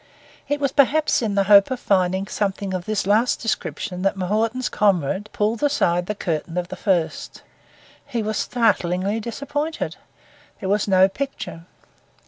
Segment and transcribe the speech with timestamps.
[0.49, 4.67] It was perhaps in the hope of finding something of this last description that M'Naughten's
[4.67, 7.43] comrade pulled aside the curtain of the first.
[8.07, 9.97] He was startlingly disappointed.
[10.59, 11.65] There was no picture.